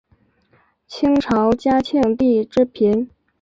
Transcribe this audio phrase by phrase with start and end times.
[0.87, 3.07] 清朝嘉庆帝之嫔。